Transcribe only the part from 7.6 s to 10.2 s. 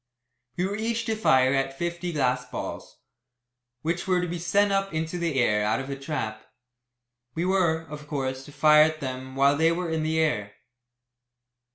of course, to fire at them while they were in the